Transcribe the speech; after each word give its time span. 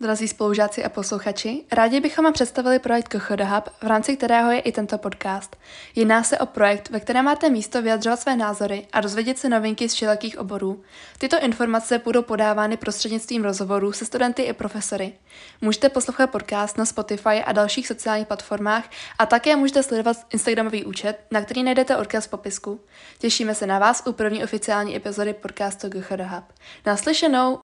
Drazí 0.00 0.28
spolužáci 0.28 0.84
a 0.84 0.88
posluchači, 0.88 1.64
rádi 1.72 2.00
bychom 2.00 2.24
vám 2.24 2.32
představili 2.32 2.78
projekt 2.78 3.08
KCHD 3.08 3.40
Hub, 3.40 3.68
v 3.82 3.86
rámci 3.86 4.16
kterého 4.16 4.50
je 4.50 4.60
i 4.60 4.72
tento 4.72 4.98
podcast. 4.98 5.56
Jedná 5.94 6.22
se 6.22 6.38
o 6.38 6.46
projekt, 6.46 6.90
ve 6.90 7.00
kterém 7.00 7.24
máte 7.24 7.50
místo 7.50 7.82
vyjadřovat 7.82 8.20
své 8.20 8.36
názory 8.36 8.86
a 8.92 9.00
dozvědět 9.00 9.38
se 9.38 9.48
novinky 9.48 9.88
z 9.88 9.94
všelakých 9.94 10.38
oborů. 10.38 10.82
Tyto 11.18 11.40
informace 11.40 11.98
budou 11.98 12.22
podávány 12.22 12.76
prostřednictvím 12.76 13.44
rozhovorů 13.44 13.92
se 13.92 14.04
studenty 14.04 14.42
i 14.42 14.52
profesory. 14.52 15.12
Můžete 15.60 15.88
poslouchat 15.88 16.26
podcast 16.26 16.78
na 16.78 16.84
Spotify 16.84 17.42
a 17.44 17.52
dalších 17.52 17.86
sociálních 17.86 18.26
platformách 18.26 18.90
a 19.18 19.26
také 19.26 19.56
můžete 19.56 19.82
sledovat 19.82 20.16
Instagramový 20.30 20.84
účet, 20.84 21.18
na 21.30 21.40
který 21.40 21.62
najdete 21.62 21.96
odkaz 21.96 22.26
v 22.26 22.30
popisku. 22.30 22.80
Těšíme 23.18 23.54
se 23.54 23.66
na 23.66 23.78
vás 23.78 24.02
u 24.06 24.12
první 24.12 24.44
oficiální 24.44 24.96
epizody 24.96 25.34
podcastu 25.34 25.90
KHD 25.90 26.20
Hub. 26.20 26.44
Naslyšenou! 26.86 27.65